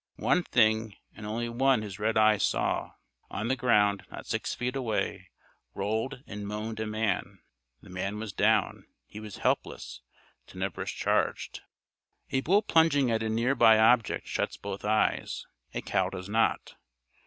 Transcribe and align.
One 0.17 0.41
thing 0.41 0.95
and 1.15 1.27
only 1.27 1.47
one 1.47 1.83
his 1.83 1.99
red 1.99 2.17
eyes 2.17 2.41
saw: 2.41 2.93
On 3.29 3.49
the 3.49 3.55
ground, 3.55 4.01
not 4.09 4.25
six 4.25 4.55
feet 4.55 4.75
away, 4.75 5.29
rolled 5.75 6.23
and 6.25 6.47
moaned 6.47 6.79
a 6.79 6.87
man. 6.87 7.43
The 7.83 7.91
man 7.91 8.17
was 8.17 8.33
down. 8.33 8.87
He 9.05 9.19
was 9.19 9.37
helpless. 9.37 10.01
Tenebris 10.47 10.89
charged. 10.91 11.61
A 12.31 12.41
bull 12.41 12.63
plunging 12.63 13.11
at 13.11 13.21
a 13.21 13.29
near 13.29 13.53
by 13.53 13.77
object 13.77 14.27
shuts 14.27 14.57
both 14.57 14.83
eyes. 14.83 15.45
A 15.75 15.81
cow 15.83 16.09
does 16.09 16.27
not. 16.29 16.77